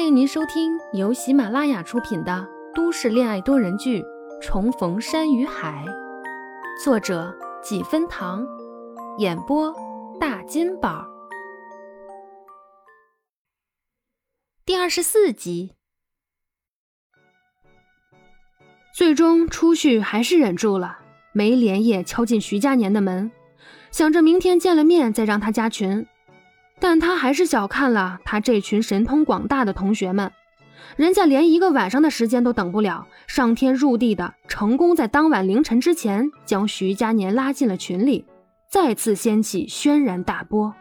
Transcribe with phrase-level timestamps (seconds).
[0.00, 4.00] 欢迎您收听由喜马拉雅出品的都市恋爱多人剧
[4.40, 5.84] 《重逢山与海》，
[6.82, 8.42] 作者几分糖，
[9.18, 9.70] 演播
[10.18, 11.06] 大金宝，
[14.64, 15.74] 第二十四集。
[18.94, 20.96] 最终，初旭还是忍住了，
[21.34, 23.30] 没连夜敲进徐佳年的门，
[23.90, 26.06] 想着明天见了面再让他加群。
[26.80, 30.32] 但他还是小看了他这群神通广大的同学们，
[30.96, 38.24] 人家连一个晚上的时间都等不了，上天入地的成功在当晚凌晨之前将徐佳年拉进了群里，
[38.68, 40.74] 再次掀起轩然大波。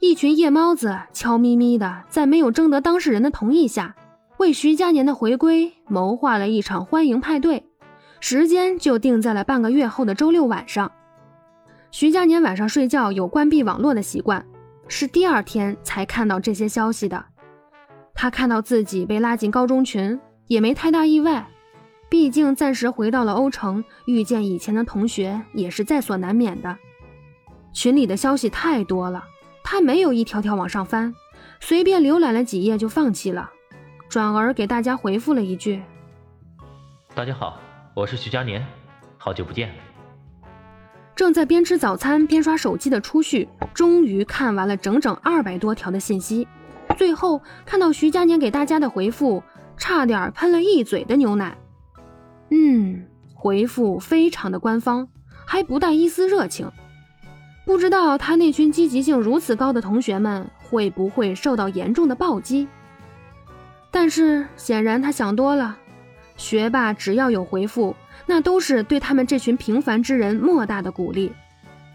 [0.00, 3.94] 一群夜猫子悄咪咪的在没有征得当事人的同意下，
[4.38, 7.64] 为徐佳年的回归谋划了一场欢迎派对，
[8.18, 10.90] 时间就定在了半个月后的周六晚上。
[11.92, 14.44] 徐佳年晚上睡觉有关闭网络的习惯。
[14.94, 17.24] 是第二天才看到这些消息的。
[18.14, 21.48] 他看到自己被拉进高中群，也没太大意外，
[22.10, 26.76] 毕竟暂时回到了欧城，遇见以前的同学也是在所难免的。
[27.72, 29.24] 群里的消息太多了，
[29.64, 31.14] 他没有一条条往上翻，
[31.58, 33.50] 随便浏览了几页就放弃了，
[34.10, 35.82] 转而给大家回复了一句
[37.16, 37.58] ：“大家好，
[37.94, 38.62] 我是徐佳年，
[39.16, 39.72] 好久不见。”
[41.14, 46.48] 正在边吃早餐边刷手机的初旭，终于看完了整整二百多条的信息，
[46.96, 49.42] 最后看到徐佳年给大家的回复，
[49.76, 51.56] 差点喷了一嘴的牛奶。
[52.50, 55.08] 嗯，回复非常的官方，
[55.46, 56.70] 还不带一丝热情。
[57.64, 62.66] 不知道他那群积极性如此高的同学们会不会受到严重的暴击？
[63.90, 65.76] 但是显然他想多了，
[66.36, 67.94] 学霸只要有回复。
[68.26, 71.32] 那都是对他们这群平凡之人莫大的鼓励。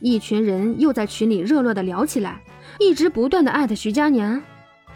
[0.00, 2.40] 一群人又在群里热络的聊起来，
[2.78, 4.42] 一直不断的艾特徐佳年。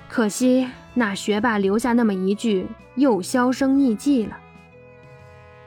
[0.08, 4.36] 可惜那学霸留下那么一句，又销声匿迹了。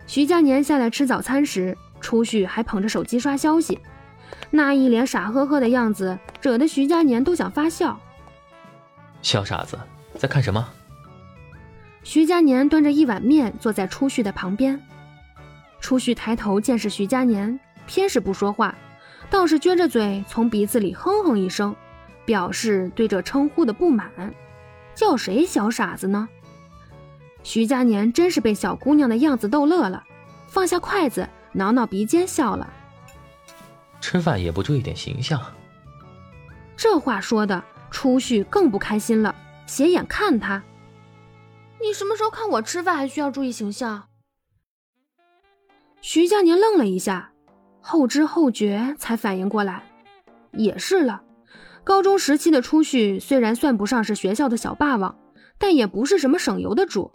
[0.08, 3.80] 徐佳年下来吃早餐时，初旭还捧着手机刷消息，
[4.52, 8.00] 那一脸傻呵呵的样子，惹得徐佳年都想发笑。
[9.22, 9.78] 小傻子，
[10.18, 10.66] 在看什么？
[12.04, 14.80] 徐佳年端着一碗面坐在初旭的旁边。
[15.86, 18.74] 初旭抬头见是徐佳年，偏是不说话，
[19.30, 21.76] 倒是撅着嘴从鼻子里哼哼一声，
[22.26, 24.10] 表示对这称呼的不满。
[24.96, 26.28] 叫谁小傻子呢？
[27.44, 30.04] 徐佳年真是被小姑娘的样子逗乐了，
[30.48, 32.68] 放下筷子，挠挠鼻尖笑了。
[34.02, 35.40] 吃饭也不注意点形象。
[36.76, 39.36] 这话说的，初旭更不开心了，
[39.68, 40.64] 斜眼看他
[41.80, 44.06] ：“你什么时候看我吃饭还需要注意形象？”
[46.08, 47.32] 徐佳宁愣了一下，
[47.82, 49.82] 后知后觉才反应过来，
[50.52, 51.24] 也是了。
[51.84, 55.16] 高中时期的初旭虽然算不上是学校的小霸王，
[55.58, 57.12] 但也不是什么省油的主，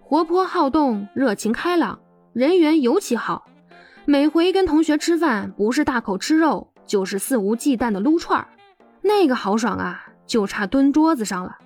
[0.00, 1.98] 活泼好动、热情开朗，
[2.32, 3.48] 人缘尤其好。
[4.04, 8.46] 每回跟同学吃饭，不是大口吃肉，就是肆无忌惮的撸串儿，
[9.02, 11.58] 那个豪爽啊，就差蹲桌子上了。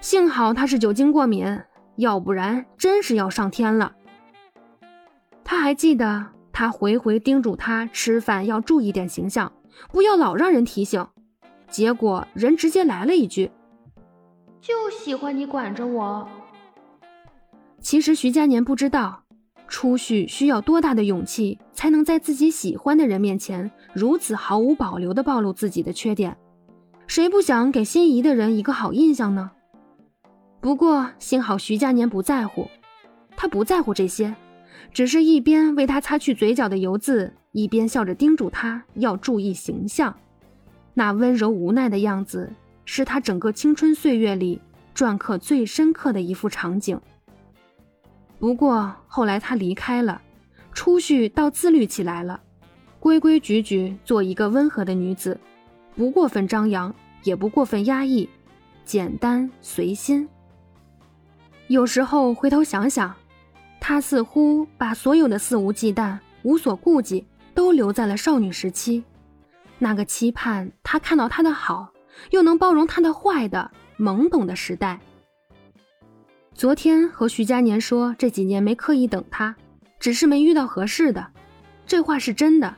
[0.00, 1.60] 幸好他是酒精过敏，
[1.96, 3.92] 要不然真是要上天了。
[5.52, 9.52] 他还记得，他回回叮嘱他吃饭要注意点形象，
[9.90, 11.06] 不要老让人提醒。
[11.68, 13.50] 结果人直接来了一句
[14.62, 16.26] ：“就喜欢你管着我。”
[17.82, 19.24] 其实徐佳年不知道，
[19.68, 26.34] 初旭需要多大的勇气，才能在自己喜欢的人面前如此毫无保留地暴露自己的缺点。
[27.06, 29.50] 谁不想给心仪的人一个好印象呢？
[30.62, 32.68] 不过幸好徐佳年不在乎，
[33.36, 34.34] 他不在乎这些。
[34.92, 40.14] 只是一边为他擦去嘴角的油渍，一边笑着叮嘱他要注意形象。
[40.92, 42.52] 那温柔无奈的样子，
[42.84, 44.60] 是他整个青春岁月里
[44.94, 47.00] 篆刻最深刻的一幅场景。
[48.38, 50.20] 不过后来他离开了，
[50.74, 52.38] 初旭倒自律起来了，
[53.00, 55.40] 规规矩矩做一个温和的女子，
[55.96, 58.28] 不过分张扬，也不过分压抑，
[58.84, 60.28] 简单随心。
[61.68, 63.14] 有时候回头想想。
[63.84, 69.02] 他似乎把所有的肆无忌惮、无所顾忌都留在了少女时期，
[69.80, 71.92] 那个期盼他看到他的好，
[72.30, 73.68] 又能包容他的坏的
[73.98, 75.00] 懵懂的时代。
[76.54, 79.56] 昨天和徐佳年说这几年没刻意等他，
[79.98, 81.26] 只是没遇到合适的，
[81.84, 82.76] 这话是真的。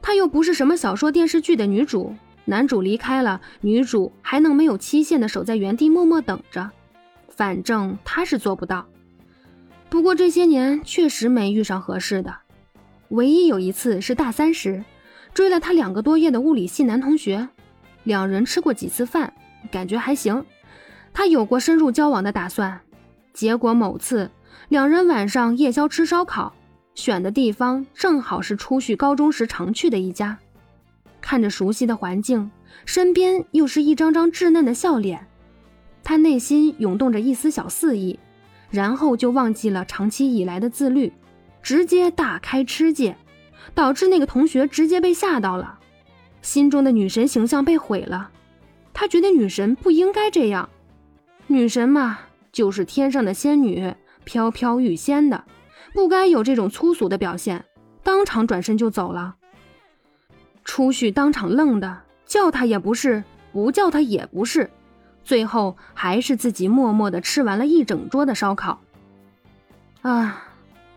[0.00, 2.14] 他又不是什么小说电视剧的女主，
[2.46, 6.70] 男主离开了，女主还能没有期限的守在原地默默等着？
[7.28, 8.86] 反正他是做不到。
[9.90, 12.36] 不过这些年确实没遇上合适的，
[13.08, 14.84] 唯一有一次是大三时，
[15.32, 17.48] 追了他两个多月的物理系男同学，
[18.04, 19.32] 两人吃过几次饭，
[19.70, 20.44] 感觉还行。
[21.12, 22.78] 他有过深入交往的打算，
[23.32, 24.30] 结果某次
[24.68, 26.54] 两人晚上夜宵吃烧烤，
[26.94, 30.38] 选的地方正好是初旭高中时常去的一家。
[31.20, 32.50] 看着熟悉的环境，
[32.84, 35.26] 身边又是一张张稚嫩的笑脸，
[36.04, 38.18] 他内心涌动着一丝小肆意，
[38.70, 41.12] 然后就忘记了长期以来的自律，
[41.62, 43.16] 直接大开吃戒，
[43.74, 45.78] 导致那个同学直接被吓到了，
[46.42, 48.30] 心中的女神形象被毁了。
[48.92, 50.68] 他觉得女神不应该这样，
[51.46, 52.18] 女神嘛，
[52.52, 53.94] 就是天上的仙女，
[54.24, 55.44] 飘飘欲仙的，
[55.94, 57.64] 不该有这种粗俗的表现，
[58.02, 59.36] 当场转身就走了。
[60.64, 63.22] 初旭当场愣的，叫他也不是，
[63.52, 64.68] 不叫他也不是，
[65.24, 68.80] 最后还是自己默默的吃完了一整桌的烧烤。
[70.02, 70.44] 啊，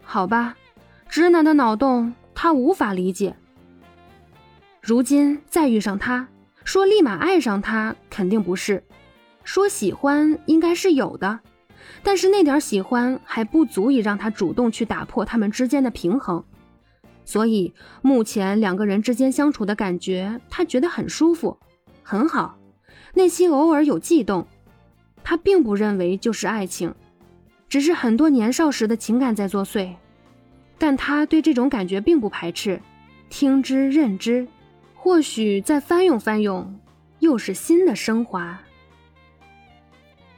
[0.04, 0.56] 好吧，
[1.10, 3.36] 直男的脑洞他无法理解。
[4.82, 6.28] 如今再遇上他，
[6.64, 8.84] 说立马爱上他肯定不是，
[9.44, 11.40] 说喜欢应该是有的，
[12.04, 16.44] 但是那点喜欢还不足以让他主动去打破他们之间的平衡。
[17.26, 21.58] 所以目前两个人之间相处的感觉，他觉得很舒服，
[22.02, 22.58] 很好，
[23.14, 24.48] 内心偶尔有悸动。
[25.24, 26.94] 他并不认为就是爱情，
[27.70, 29.94] 只是很多年少时的情感在作祟。
[30.78, 32.82] 但他对这种感觉并不排斥，
[33.30, 34.48] 听之任之，
[34.96, 36.80] 或许再翻涌翻涌，
[37.20, 38.60] 又是新的升华。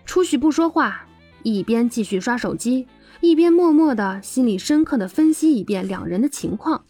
[0.05, 1.05] 初许不说话，
[1.43, 2.87] 一边继续刷手机。
[3.21, 6.83] 一边默默的心里深刻的分析一遍两人的情况，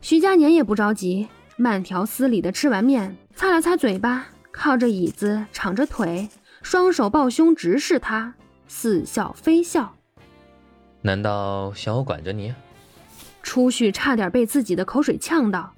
[0.00, 6.28] 徐佳年也不着急，慢条斯理的吃完面，擦了擦嘴巴，靠着椅子，敞着腿，
[6.62, 8.34] 双手抱胸直视他，
[8.66, 9.94] 似笑非笑。
[11.02, 12.54] 难道想我管着你？
[13.42, 15.72] 初旭差点被自己的口水呛到，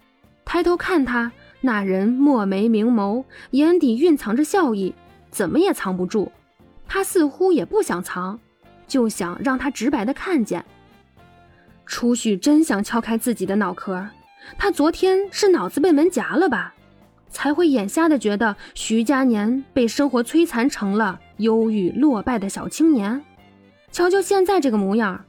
[0.44, 1.30] 抬头看他，
[1.60, 4.94] 那人墨眉明眸，眼底蕴藏着笑意，
[5.30, 6.32] 怎么也藏不住，
[6.88, 8.38] 他似乎也不想藏。
[8.88, 10.62] 就想让他直白的看见。
[11.86, 14.06] 初旭真想敲开自己的脑壳，
[14.58, 16.74] 他昨天是脑子被门夹了吧，
[17.32, 23.20] 才会眼瞎的觉得徐佳年被生活摧残成了忧郁落败的小青年。
[23.90, 25.24] 瞧瞧现在这个模样，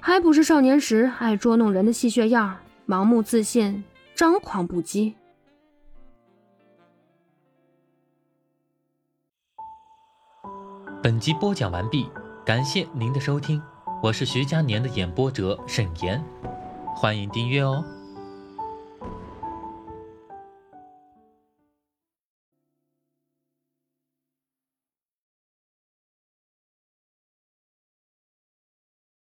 [0.00, 2.56] 还不是少年时爱捉弄人的戏谑样，
[2.88, 3.84] 盲目自信，
[4.16, 5.12] 张狂不羁。
[11.02, 12.08] 本集播讲完毕。
[12.44, 13.62] 感谢您的收听，
[14.02, 16.20] 我是徐佳年的演播者沈岩，
[16.96, 17.84] 欢迎订阅哦。